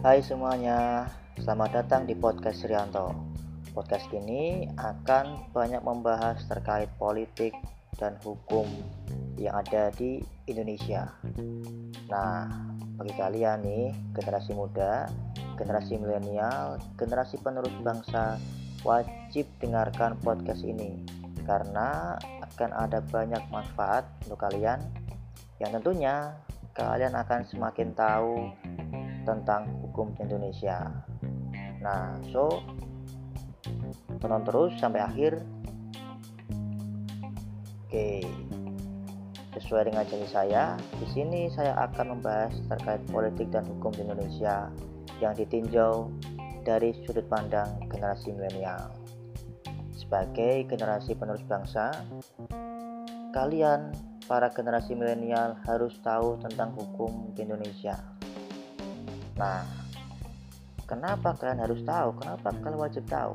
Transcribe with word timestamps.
Hai 0.00 0.24
semuanya, 0.24 1.12
selamat 1.36 1.76
datang 1.76 2.08
di 2.08 2.16
podcast 2.16 2.64
Rianto. 2.64 3.12
Podcast 3.76 4.08
ini 4.16 4.64
akan 4.80 5.52
banyak 5.52 5.84
membahas 5.84 6.40
terkait 6.48 6.88
politik 6.96 7.52
dan 8.00 8.16
hukum 8.24 8.64
yang 9.36 9.60
ada 9.60 9.92
di 9.92 10.24
Indonesia. 10.48 11.04
Nah, 12.08 12.48
bagi 12.96 13.12
kalian 13.12 13.60
nih, 13.60 13.92
generasi 14.16 14.56
muda, 14.56 15.04
generasi 15.60 16.00
milenial, 16.00 16.80
generasi 16.96 17.36
penerus 17.36 17.76
bangsa, 17.84 18.40
wajib 18.80 19.44
dengarkan 19.60 20.16
podcast 20.24 20.64
ini 20.64 20.96
karena 21.44 22.16
akan 22.56 22.72
ada 22.72 23.04
banyak 23.04 23.44
manfaat 23.52 24.08
untuk 24.24 24.40
kalian 24.48 24.80
yang 25.60 25.76
tentunya 25.76 26.32
kalian 26.72 27.12
akan 27.12 27.44
semakin 27.44 27.92
tahu 27.92 28.48
tentang 29.28 29.79
hukum 29.90 30.14
Indonesia. 30.22 30.86
Nah, 31.82 32.14
so 32.30 32.62
tonton 34.22 34.42
terus 34.46 34.72
sampai 34.78 35.02
akhir. 35.02 35.42
Oke. 37.90 38.22
Sesuai 39.50 39.90
dengan 39.90 40.06
janji 40.06 40.30
saya, 40.30 40.78
di 40.94 41.06
sini 41.10 41.50
saya 41.50 41.74
akan 41.90 42.16
membahas 42.16 42.54
terkait 42.70 43.02
politik 43.10 43.50
dan 43.50 43.66
hukum 43.66 43.90
di 43.90 44.06
Indonesia 44.06 44.70
yang 45.18 45.34
ditinjau 45.34 46.06
dari 46.62 46.94
sudut 47.02 47.26
pandang 47.26 47.82
generasi 47.90 48.30
milenial. 48.30 48.94
Sebagai 49.90 50.70
generasi 50.70 51.18
penerus 51.18 51.42
bangsa, 51.50 51.90
kalian 53.34 53.90
para 54.30 54.54
generasi 54.54 54.94
milenial 54.94 55.58
harus 55.66 55.98
tahu 56.06 56.38
tentang 56.46 56.70
hukum 56.78 57.34
di 57.34 57.42
Indonesia 57.42 57.98
Nah, 59.40 59.64
kenapa 60.90 61.38
kalian 61.38 61.62
harus 61.62 61.80
tahu? 61.86 62.18
Kenapa 62.18 62.50
kalian 62.58 62.82
wajib 62.82 63.06
tahu? 63.06 63.30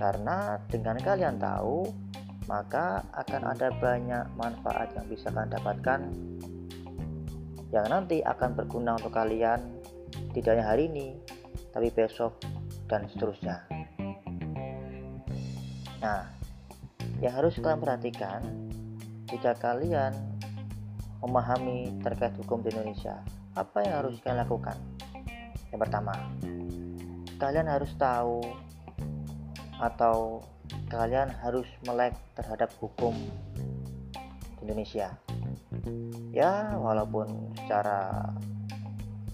Karena 0.00 0.56
dengan 0.72 0.96
kalian 0.96 1.36
tahu, 1.36 1.84
maka 2.48 3.04
akan 3.12 3.52
ada 3.52 3.68
banyak 3.76 4.24
manfaat 4.40 4.96
yang 4.96 5.04
bisa 5.12 5.28
kalian 5.28 5.52
dapatkan 5.52 6.00
yang 7.68 7.86
nanti 7.92 8.24
akan 8.24 8.56
berguna 8.56 8.96
untuk 8.96 9.12
kalian 9.12 9.60
tidak 10.32 10.56
hanya 10.56 10.66
hari 10.72 10.88
ini, 10.88 11.20
tapi 11.74 11.92
besok 11.92 12.40
dan 12.88 13.04
seterusnya. 13.10 13.66
Nah, 16.00 16.22
yang 17.20 17.34
harus 17.34 17.58
kalian 17.58 17.82
perhatikan 17.82 18.40
jika 19.28 19.56
kalian 19.58 20.14
memahami 21.18 21.98
terkait 22.04 22.36
hukum 22.38 22.62
di 22.62 22.70
Indonesia, 22.70 23.18
apa 23.58 23.82
yang 23.82 24.04
harus 24.04 24.20
kalian 24.22 24.44
lakukan? 24.46 24.93
Yang 25.74 25.90
pertama, 25.90 26.14
kalian 27.34 27.66
harus 27.66 27.90
tahu 27.98 28.46
atau 29.82 30.38
kalian 30.86 31.34
harus 31.42 31.66
melek 31.82 32.14
terhadap 32.38 32.70
hukum 32.78 33.10
Indonesia. 34.62 35.18
Ya, 36.30 36.78
walaupun 36.78 37.58
secara 37.58 38.30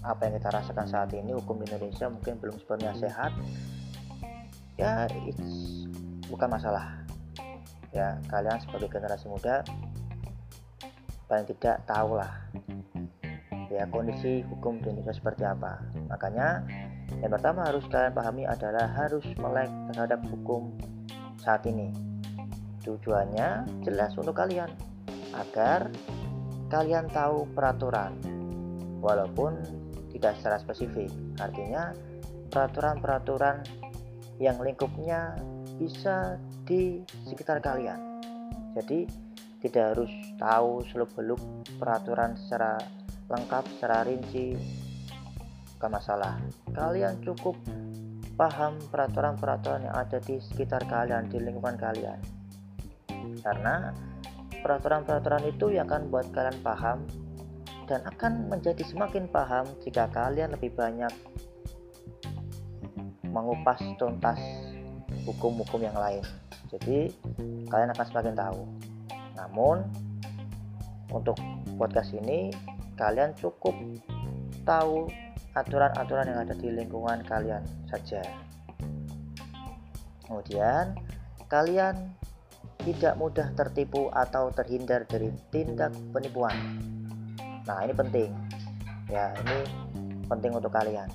apa 0.01 0.21
yang 0.25 0.41
kita 0.41 0.49
rasakan 0.49 0.89
saat 0.89 1.13
ini 1.13 1.29
hukum 1.29 1.61
Indonesia 1.61 2.09
mungkin 2.09 2.41
belum 2.41 2.57
sepenuhnya 2.57 2.97
sehat, 2.97 3.37
ya 4.81 5.05
it's 5.29 5.85
bukan 6.25 6.49
masalah. 6.49 7.05
Ya, 7.93 8.17
kalian 8.33 8.57
sebagai 8.65 8.89
generasi 8.89 9.29
muda 9.29 9.61
paling 11.29 11.45
tidak 11.53 11.85
tahulah 11.85 12.33
ya 13.71 13.87
kondisi 13.87 14.43
hukum 14.43 14.83
di 14.83 14.91
Indonesia 14.91 15.15
seperti 15.15 15.47
apa. 15.47 15.79
Makanya 16.11 16.59
yang 17.23 17.31
pertama 17.31 17.63
harus 17.63 17.87
kalian 17.87 18.11
pahami 18.11 18.43
adalah 18.43 18.91
harus 18.91 19.23
melek 19.39 19.71
terhadap 19.91 20.19
hukum 20.27 20.75
saat 21.39 21.63
ini. 21.63 21.95
Tujuannya 22.83 23.81
jelas 23.87 24.11
untuk 24.19 24.35
kalian 24.35 24.67
agar 25.31 25.87
kalian 26.67 27.07
tahu 27.07 27.47
peraturan 27.55 28.19
walaupun 28.99 29.55
tidak 30.11 30.35
secara 30.39 30.59
spesifik. 30.59 31.07
Artinya 31.39 31.95
peraturan-peraturan 32.51 33.63
yang 34.43 34.59
lingkupnya 34.59 35.39
bisa 35.79 36.35
di 36.67 36.99
sekitar 37.23 37.63
kalian. 37.63 38.19
Jadi 38.75 39.07
tidak 39.61 39.93
harus 39.95 40.11
tahu 40.41 40.81
seluk-beluk 40.89 41.39
peraturan 41.77 42.33
secara 42.33 42.81
lengkap 43.29 43.63
secara 43.75 44.07
rinci. 44.07 44.57
Bukan 45.77 45.91
masalah. 45.91 46.37
Kalian 46.71 47.21
cukup 47.25 47.57
paham 48.39 48.79
peraturan-peraturan 48.89 49.85
yang 49.85 49.95
ada 49.97 50.17
di 50.17 50.41
sekitar 50.41 50.85
kalian 50.89 51.29
di 51.29 51.37
lingkungan 51.37 51.77
kalian. 51.77 52.17
Karena 53.41 53.93
peraturan-peraturan 54.61 55.45
itu 55.49 55.73
yang 55.73 55.89
akan 55.89 56.09
buat 56.09 56.29
kalian 56.33 56.57
paham 56.61 57.05
dan 57.89 58.05
akan 58.07 58.47
menjadi 58.47 58.81
semakin 58.87 59.27
paham 59.27 59.65
jika 59.83 60.07
kalian 60.13 60.53
lebih 60.53 60.71
banyak 60.77 61.11
mengupas 63.31 63.79
tuntas 63.97 64.39
hukum-hukum 65.25 65.81
yang 65.81 65.97
lain. 65.97 66.23
Jadi 66.71 67.11
kalian 67.67 67.91
akan 67.91 68.05
semakin 68.07 68.35
tahu. 68.35 68.61
Namun 69.35 69.83
untuk 71.11 71.35
podcast 71.75 72.15
ini 72.15 72.55
kalian 72.95 73.31
cukup 73.37 73.73
tahu 74.63 75.07
aturan-aturan 75.51 76.31
yang 76.31 76.39
ada 76.47 76.55
di 76.55 76.71
lingkungan 76.71 77.23
kalian 77.27 77.63
saja. 77.91 78.23
Kemudian, 80.23 80.95
kalian 81.51 82.15
tidak 82.81 83.13
mudah 83.19 83.51
tertipu 83.53 84.07
atau 84.15 84.47
terhindar 84.55 85.03
dari 85.03 85.27
tindak 85.51 85.91
penipuan. 86.15 86.55
Nah, 87.67 87.83
ini 87.83 87.93
penting. 87.93 88.31
Ya, 89.11 89.35
ini 89.43 89.57
penting 90.31 90.55
untuk 90.55 90.71
kalian. 90.71 91.11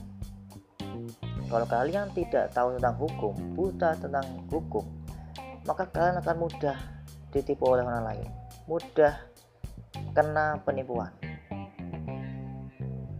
Kalau 1.46 1.66
kalian 1.66 2.10
tidak 2.12 2.52
tahu 2.52 2.76
tentang 2.76 2.96
hukum, 2.98 3.34
buta 3.56 3.96
tentang 3.96 4.26
hukum, 4.50 4.84
maka 5.64 5.88
kalian 5.88 6.20
akan 6.20 6.36
mudah 6.36 6.76
ditipu 7.30 7.70
oleh 7.70 7.86
orang 7.86 8.04
lain, 8.04 8.28
mudah 8.68 9.14
kena 10.12 10.58
penipuan. 10.66 11.10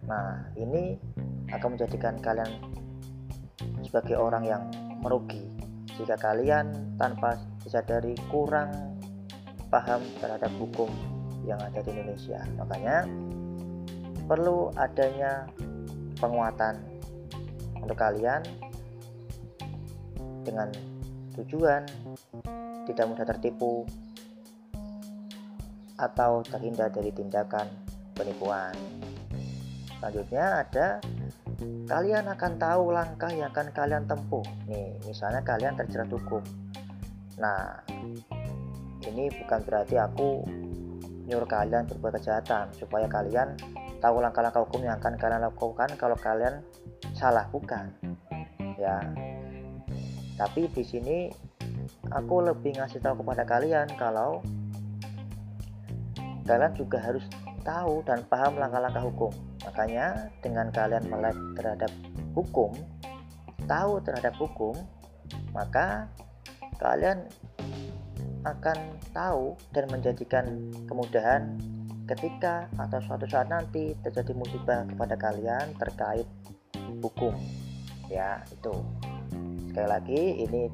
Nah, 0.06 0.55
ini 0.55 0.94
akan 1.50 1.75
menjadikan 1.75 2.19
kalian 2.22 2.50
sebagai 3.83 4.19
orang 4.19 4.43
yang 4.47 4.62
merugi 5.03 5.47
jika 5.94 6.19
kalian 6.19 6.94
tanpa 6.99 7.39
disadari 7.62 8.15
kurang 8.31 8.99
paham 9.71 10.03
terhadap 10.22 10.50
hukum 10.59 10.91
yang 11.47 11.59
ada 11.62 11.83
di 11.83 11.91
Indonesia. 11.95 12.43
Makanya 12.59 13.06
perlu 14.27 14.75
adanya 14.75 15.47
penguatan 16.19 16.83
untuk 17.78 17.99
kalian 17.99 18.43
dengan 20.43 20.71
tujuan 21.39 21.83
tidak 22.87 23.06
mudah 23.06 23.27
tertipu 23.27 23.87
atau 25.97 26.45
terhindar 26.45 26.93
dari 26.93 27.11
tindakan 27.11 27.66
penipuan. 28.12 28.75
Selanjutnya 30.06 30.62
ada 30.62 30.89
kalian 31.91 32.31
akan 32.31 32.53
tahu 32.62 32.94
langkah 32.94 33.27
yang 33.27 33.50
akan 33.50 33.75
kalian 33.75 34.06
tempuh. 34.06 34.47
Nih, 34.71 34.94
misalnya 35.03 35.43
kalian 35.43 35.75
terjerat 35.75 36.06
hukum. 36.06 36.47
Nah, 37.43 37.83
ini 39.03 39.27
bukan 39.34 39.66
berarti 39.66 39.98
aku 39.98 40.47
nyuruh 41.27 41.51
kalian 41.51 41.91
berbuat 41.91 42.22
kejahatan 42.22 42.71
supaya 42.78 43.10
kalian 43.10 43.59
tahu 43.98 44.22
langkah-langkah 44.22 44.63
hukum 44.63 44.86
yang 44.86 44.95
akan 45.03 45.19
kalian 45.19 45.42
lakukan 45.42 45.91
kalau 45.98 46.15
kalian 46.15 46.63
salah 47.10 47.51
bukan. 47.51 47.91
Ya. 48.78 49.03
Tapi 50.39 50.71
di 50.71 50.86
sini 50.86 51.34
aku 52.15 52.47
lebih 52.47 52.78
ngasih 52.78 53.03
tahu 53.03 53.27
kepada 53.27 53.42
kalian 53.42 53.91
kalau 53.98 54.39
kalian 56.47 56.78
juga 56.78 57.03
harus 57.03 57.27
tahu 57.66 58.07
dan 58.07 58.22
paham 58.30 58.54
langkah-langkah 58.54 59.03
hukum. 59.03 59.34
Makanya 59.66 60.30
dengan 60.39 60.71
kalian 60.71 61.10
melek 61.10 61.34
terhadap 61.59 61.91
hukum, 62.39 62.71
tahu 63.66 63.98
terhadap 64.07 64.39
hukum, 64.39 64.78
maka 65.51 66.07
kalian 66.78 67.27
akan 68.47 68.78
tahu 69.10 69.59
dan 69.74 69.91
menjadikan 69.91 70.71
kemudahan 70.86 71.59
ketika 72.07 72.71
atau 72.78 73.03
suatu 73.03 73.27
saat 73.27 73.51
nanti 73.51 73.98
terjadi 74.07 74.30
musibah 74.39 74.86
kepada 74.86 75.19
kalian 75.19 75.74
terkait 75.74 76.28
hukum. 77.03 77.34
Ya, 78.07 78.47
itu. 78.54 78.71
Sekali 79.66 79.89
lagi 79.91 80.22
ini 80.47 80.71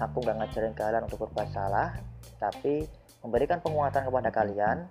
aku 0.00 0.24
nggak 0.24 0.36
ngajarin 0.40 0.72
kalian 0.72 1.04
untuk 1.04 1.28
berbuat 1.28 1.52
salah, 1.52 1.92
tapi 2.40 2.88
memberikan 3.20 3.60
penguatan 3.60 4.08
kepada 4.08 4.32
kalian 4.32 4.88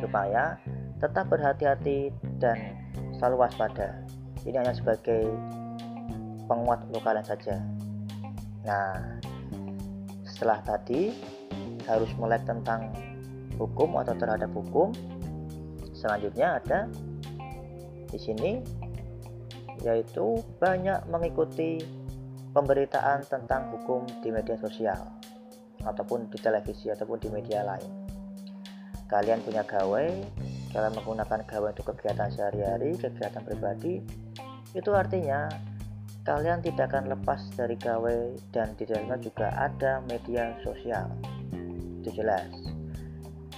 supaya 0.00 0.58
tetap 0.98 1.30
berhati-hati 1.30 2.10
dan 2.42 2.74
selalu 3.18 3.46
waspada. 3.46 4.02
Ini 4.46 4.62
hanya 4.62 4.74
sebagai 4.74 5.30
penguat 6.48 6.82
untuk 6.88 7.02
kalian 7.04 7.26
saja. 7.26 7.60
Nah 8.66 9.18
setelah 10.24 10.62
tadi 10.62 11.12
harus 11.86 12.10
melek 12.20 12.44
tentang 12.46 12.90
hukum 13.58 13.98
atau 13.98 14.14
terhadap 14.14 14.50
hukum. 14.54 14.94
Selanjutnya 15.94 16.62
ada 16.62 16.86
di 18.08 18.18
sini 18.18 18.62
yaitu 19.82 20.42
banyak 20.58 21.06
mengikuti 21.06 21.78
pemberitaan 22.50 23.22
tentang 23.26 23.70
hukum 23.70 24.02
di 24.22 24.34
media 24.34 24.58
sosial 24.58 24.98
ataupun 25.86 26.26
di 26.26 26.38
televisi 26.42 26.90
ataupun 26.90 27.18
di 27.22 27.28
media 27.30 27.62
lain. 27.62 28.07
Kalian 29.08 29.40
punya 29.40 29.64
gawe, 29.64 30.06
kalian 30.72 30.92
menggunakan 30.92 31.40
gawe 31.48 31.66
untuk 31.72 31.96
kegiatan 31.96 32.28
sehari-hari, 32.28 32.92
kegiatan 33.00 33.40
pribadi, 33.40 34.04
itu 34.76 34.90
artinya 34.92 35.48
kalian 36.28 36.60
tidak 36.60 36.92
akan 36.92 37.08
lepas 37.08 37.40
dari 37.56 37.72
gawe 37.80 38.16
dan 38.52 38.76
di 38.76 38.84
dalamnya 38.84 39.16
juga 39.16 39.48
ada 39.56 40.04
media 40.04 40.52
sosial. 40.60 41.08
Itu 42.04 42.12
jelas. 42.12 42.52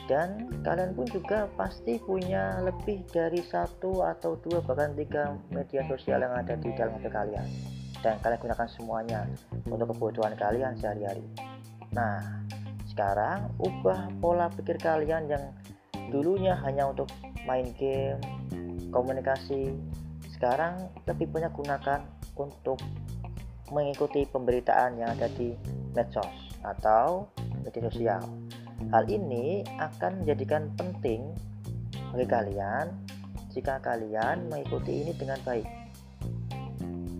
Dan 0.06 0.50
kalian 0.62 0.94
pun 0.94 1.06
juga 1.06 1.50
pasti 1.54 1.98
punya 1.98 2.62
lebih 2.62 3.06
dari 3.10 3.42
satu 3.42 4.06
atau 4.06 4.38
dua 4.42 4.58
bahkan 4.62 4.94
tiga 4.94 5.34
media 5.50 5.82
sosial 5.86 6.22
yang 6.22 6.34
ada 6.34 6.54
di 6.58 6.70
dalam 6.78 6.98
HP 6.98 7.10
kalian. 7.10 7.46
Dan 8.02 8.18
kalian 8.22 8.38
gunakan 8.38 8.68
semuanya 8.70 9.26
untuk 9.66 9.90
kebutuhan 9.94 10.34
kalian 10.38 10.78
sehari-hari. 10.78 11.26
Nah 11.90 12.22
sekarang 12.90 13.48
ubah 13.62 14.10
pola 14.18 14.50
pikir 14.52 14.76
kalian 14.82 15.30
yang 15.30 15.44
dulunya 16.10 16.58
hanya 16.66 16.90
untuk 16.90 17.08
main 17.46 17.70
game 17.78 18.18
komunikasi 18.90 19.78
sekarang 20.34 20.90
lebih 21.06 21.30
banyak 21.30 21.52
gunakan 21.54 22.00
untuk 22.34 22.82
mengikuti 23.70 24.26
pemberitaan 24.26 24.98
yang 24.98 25.14
ada 25.14 25.30
di 25.30 25.54
medsos 25.94 26.50
atau 26.66 27.30
media 27.62 27.86
sosial 27.86 28.22
Hal 28.88 29.04
ini 29.12 29.60
akan 29.76 30.24
menjadikan 30.24 30.72
penting 30.72 31.36
bagi 32.16 32.24
kalian 32.24 32.88
jika 33.52 33.76
kalian 33.84 34.48
mengikuti 34.48 35.04
ini 35.04 35.12
dengan 35.12 35.36
baik. 35.44 35.68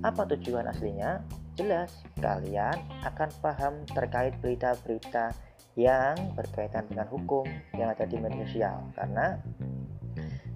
Apa 0.01 0.25
tujuan 0.33 0.65
aslinya? 0.73 1.21
Jelas, 1.61 2.01
kalian 2.17 2.81
akan 3.05 3.29
paham 3.45 3.75
terkait 3.93 4.33
berita-berita 4.41 5.37
yang 5.79 6.15
berkaitan 6.35 6.87
dengan 6.91 7.07
hukum 7.11 7.47
yang 7.79 7.95
ada 7.95 8.07
di 8.07 8.17
media 8.19 8.43
sosial. 8.47 8.79
Karena 8.95 9.39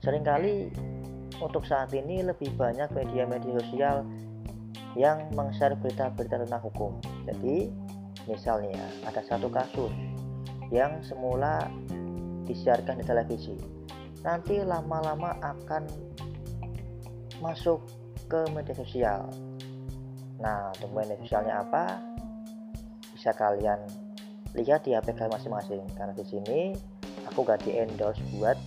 sering 0.03 0.27
kali 0.27 0.71
untuk 1.39 1.67
saat 1.67 1.91
ini 1.95 2.23
lebih 2.23 2.55
banyak 2.55 2.91
media-media 2.95 3.59
sosial 3.63 4.07
yang 4.95 5.27
meng-share 5.35 5.75
berita-berita 5.79 6.47
tentang 6.47 6.63
hukum. 6.63 6.99
Jadi, 7.27 7.71
misalnya 8.31 8.87
ada 9.07 9.23
satu 9.27 9.51
kasus 9.51 9.91
yang 10.71 11.03
semula 11.03 11.67
disiarkan 12.47 13.03
di 13.03 13.05
televisi. 13.07 13.57
Nanti 14.25 14.63
lama-lama 14.63 15.37
akan 15.43 15.85
masuk 17.43 17.85
ke 18.31 18.41
media 18.57 18.73
sosial. 18.73 19.29
Nah 20.41 20.73
untuk 20.73 20.91
media 20.97 21.17
sosialnya 21.21 21.61
apa? 21.61 22.01
Bisa 23.13 23.37
kalian 23.37 24.04
lihat 24.55 24.87
di 24.87 24.95
HP 24.95 25.15
kalian 25.15 25.35
masing-masing. 25.35 25.83
Karena 25.99 26.15
di 26.15 26.25
sini 26.27 26.61
aku 27.27 27.43
gak 27.43 27.67
di 27.67 27.75
endorse 27.79 28.23
buat 28.39 28.59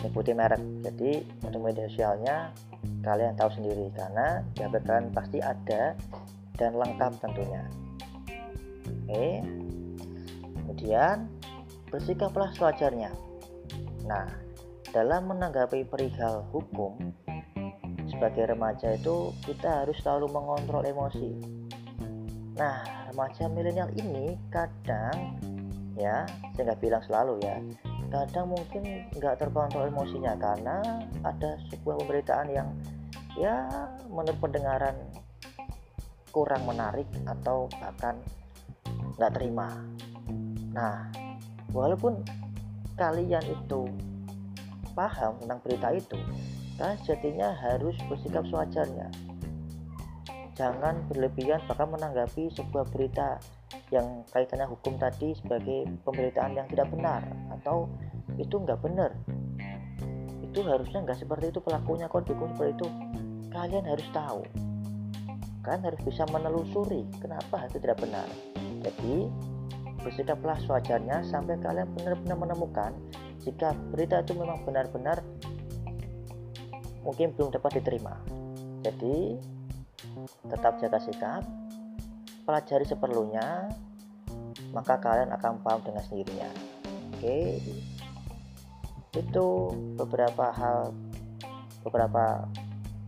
mengikuti 0.00 0.32
merek. 0.32 0.62
Jadi 0.84 1.10
untuk 1.44 1.60
media 1.60 1.86
sosialnya 1.88 2.36
kalian 3.04 3.36
tahu 3.36 3.50
sendiri. 3.52 3.92
Karena 3.92 4.40
di 4.56 4.60
HP 4.64 4.74
kalian 4.84 5.12
pasti 5.12 5.38
ada 5.40 5.92
dan 6.56 6.72
lengkap 6.74 7.12
tentunya. 7.20 7.62
Oke. 9.04 9.26
Kemudian, 10.64 11.28
bersikaplah 11.92 12.50
sewajarnya. 12.56 13.12
Nah, 14.08 14.26
dalam 14.90 15.28
menanggapi 15.28 15.84
perihal 15.86 16.48
hukum, 16.50 16.96
sebagai 18.08 18.54
remaja 18.54 18.94
itu 18.94 19.34
kita 19.44 19.84
harus 19.84 19.98
selalu 20.00 20.32
mengontrol 20.32 20.86
emosi. 20.86 21.30
Nah, 22.54 22.86
remaja 23.10 23.50
milenial 23.50 23.90
ini 23.98 24.38
kadang 24.50 25.38
ya, 25.98 26.26
saya 26.54 26.62
nggak 26.70 26.80
bilang 26.82 27.02
selalu 27.06 27.42
ya, 27.42 27.58
kadang 28.10 28.54
mungkin 28.54 29.10
nggak 29.14 29.42
terkontrol 29.42 29.90
emosinya 29.90 30.38
karena 30.38 30.78
ada 31.26 31.58
sebuah 31.70 32.02
pemberitaan 32.02 32.48
yang 32.50 32.68
ya 33.34 33.66
menurut 34.06 34.38
pendengaran 34.38 34.94
kurang 36.30 36.62
menarik 36.66 37.06
atau 37.26 37.66
bahkan 37.82 38.18
nggak 39.18 39.34
terima 39.34 39.70
Nah, 40.74 41.06
walaupun 41.70 42.18
kalian 42.98 43.46
itu 43.46 43.86
paham 44.98 45.38
tentang 45.38 45.62
berita 45.62 45.88
itu, 45.94 46.18
kalian 46.74 46.98
sejatinya 47.06 47.48
harus 47.54 47.94
bersikap 48.10 48.42
sewajarnya. 48.50 49.06
Jangan 50.54 51.10
berlebihan 51.10 51.58
bahkan 51.66 51.90
menanggapi 51.90 52.46
sebuah 52.54 52.86
berita 52.94 53.42
yang 53.90 54.22
kaitannya 54.30 54.70
hukum 54.70 54.94
tadi 54.94 55.34
sebagai 55.34 55.90
pemberitaan 56.06 56.54
yang 56.54 56.66
tidak 56.70 56.88
benar 56.94 57.26
atau 57.58 57.90
itu 58.38 58.62
nggak 58.62 58.78
benar. 58.78 59.10
Itu 60.46 60.62
harusnya 60.62 61.02
nggak 61.02 61.18
seperti 61.18 61.50
itu 61.50 61.58
pelakunya 61.58 62.06
kok 62.06 62.22
dukung 62.30 62.54
seperti 62.54 62.72
itu. 62.78 62.88
Kalian 63.50 63.84
harus 63.86 64.06
tahu. 64.14 64.42
Kalian 65.66 65.82
harus 65.90 66.00
bisa 66.06 66.22
menelusuri 66.30 67.02
kenapa 67.18 67.66
itu 67.66 67.82
tidak 67.82 67.98
benar. 67.98 68.28
Jadi 68.86 69.26
bersikaplah 70.04 70.60
sewajarnya 70.62 71.24
sampai 71.26 71.56
kalian 71.58 71.88
benar-benar 71.96 72.36
menemukan 72.36 72.92
jika 73.42 73.72
berita 73.90 74.20
itu 74.20 74.36
memang 74.36 74.60
benar-benar 74.62 75.24
mungkin 77.04 77.32
belum 77.36 77.52
dapat 77.52 77.80
diterima. 77.80 78.16
Jadi, 78.84 79.40
tetap 80.48 80.78
jaga 80.80 80.98
sikap, 81.00 81.42
pelajari 82.44 82.84
seperlunya, 82.84 83.68
maka 84.74 84.98
kalian 84.98 85.32
akan 85.34 85.62
paham 85.62 85.80
dengan 85.82 86.02
sendirinya. 86.04 86.50
Oke, 87.14 87.62
itu 89.14 89.46
beberapa 89.94 90.50
hal, 90.50 90.90
beberapa 91.86 92.46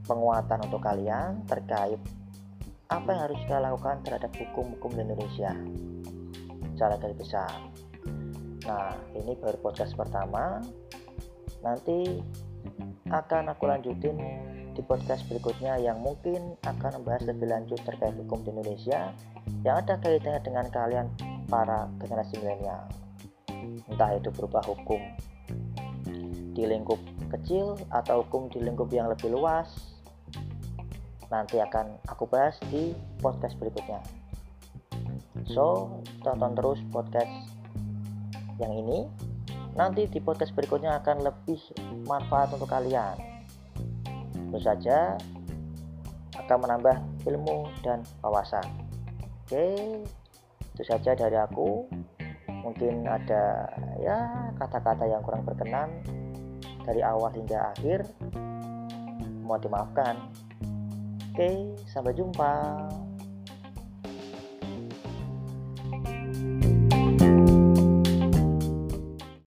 penguatan 0.07 0.59
untuk 0.71 0.81
kalian 0.81 1.43
terkait 1.51 1.99
apa 2.87 3.09
yang 3.11 3.21
harus 3.27 3.39
kita 3.43 3.59
lakukan 3.59 3.99
terhadap 4.07 4.31
hukum-hukum 4.39 4.95
di 4.95 5.03
Indonesia 5.03 5.53
secara 6.75 6.95
garis 7.03 7.19
besar. 7.19 7.51
Nah, 8.67 8.95
ini 9.19 9.35
baru 9.35 9.59
podcast 9.59 9.99
pertama. 9.99 10.63
Nanti 11.67 12.23
akan 13.11 13.55
aku 13.55 13.71
lanjutin 13.71 14.19
di 14.77 14.83
podcast 14.85 15.25
berikutnya 15.33 15.81
yang 15.81 15.97
mungkin 16.05 16.59
akan 16.69 17.01
membahas 17.01 17.25
lebih 17.25 17.49
lanjut 17.49 17.81
terkait 17.87 18.13
hukum 18.21 18.45
di 18.45 18.53
Indonesia 18.53 19.17
yang 19.65 19.81
ada 19.81 19.97
kaitannya 19.97 20.43
dengan 20.45 20.67
kalian 20.69 21.07
para 21.49 21.89
generasi 21.97 22.37
milenial. 22.45 22.85
Entah 23.89 24.11
itu 24.19 24.29
berupa 24.35 24.61
hukum 24.67 25.01
di 26.53 26.65
lingkup 26.65 27.01
kecil 27.33 27.77
atau 27.93 28.25
hukum 28.25 28.53
di 28.53 28.61
lingkup 28.61 28.93
yang 28.93 29.09
lebih 29.09 29.33
luas. 29.33 29.97
Nanti 31.33 31.59
akan 31.59 31.97
aku 32.07 32.29
bahas 32.29 32.55
di 32.69 32.93
podcast 33.19 33.57
berikutnya. 33.57 34.05
So, 35.51 35.99
tonton 36.27 36.53
terus 36.59 36.81
podcast 36.93 37.33
yang 38.61 38.73
ini. 38.73 39.07
Nanti 39.77 40.09
di 40.09 40.19
podcast 40.25 40.57
berikutnya 40.57 40.97
akan 41.05 41.21
lebih 41.21 41.61
manfaat 42.09 42.49
untuk 42.57 42.73
kalian. 42.73 43.13
Tentu 44.33 44.57
saja 44.65 45.21
akan 46.33 46.59
menambah 46.65 46.97
ilmu 47.29 47.69
dan 47.85 48.01
wawasan. 48.25 48.65
Oke, 49.45 50.01
itu 50.73 50.83
saja 50.83 51.13
dari 51.13 51.37
aku. 51.37 51.85
Mungkin 52.49 53.05
ada 53.05 53.69
ya 54.01 54.49
kata-kata 54.57 55.05
yang 55.07 55.21
kurang 55.21 55.45
berkenan 55.45 56.03
dari 56.89 57.05
awal 57.05 57.29
hingga 57.37 57.77
akhir. 57.77 58.09
Mohon 59.45 59.61
dimaafkan. 59.61 60.15
Oke, 61.37 61.77
sampai 61.85 62.17
jumpa. 62.17 62.53